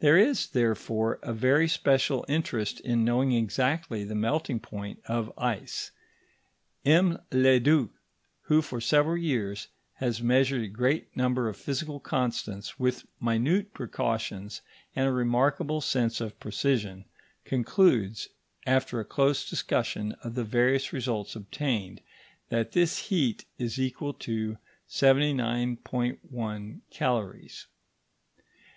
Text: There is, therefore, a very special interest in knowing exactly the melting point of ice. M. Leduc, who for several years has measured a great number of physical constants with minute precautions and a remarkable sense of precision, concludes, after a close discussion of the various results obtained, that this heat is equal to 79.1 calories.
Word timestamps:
There 0.00 0.16
is, 0.18 0.48
therefore, 0.48 1.20
a 1.22 1.32
very 1.32 1.68
special 1.68 2.24
interest 2.28 2.80
in 2.80 3.04
knowing 3.04 3.30
exactly 3.30 4.02
the 4.02 4.16
melting 4.16 4.58
point 4.58 5.00
of 5.06 5.32
ice. 5.38 5.92
M. 6.84 7.20
Leduc, 7.30 7.90
who 8.42 8.60
for 8.60 8.80
several 8.80 9.16
years 9.16 9.68
has 9.98 10.20
measured 10.20 10.62
a 10.64 10.68
great 10.68 11.16
number 11.16 11.48
of 11.48 11.56
physical 11.56 12.00
constants 12.00 12.80
with 12.80 13.06
minute 13.20 13.72
precautions 13.72 14.62
and 14.96 15.06
a 15.06 15.12
remarkable 15.12 15.80
sense 15.80 16.20
of 16.20 16.40
precision, 16.40 17.04
concludes, 17.44 18.30
after 18.66 18.98
a 18.98 19.04
close 19.04 19.48
discussion 19.48 20.10
of 20.24 20.34
the 20.34 20.42
various 20.42 20.92
results 20.92 21.36
obtained, 21.36 22.00
that 22.48 22.72
this 22.72 22.98
heat 22.98 23.44
is 23.58 23.78
equal 23.78 24.12
to 24.14 24.58
79.1 24.88 26.80
calories. 26.90 27.68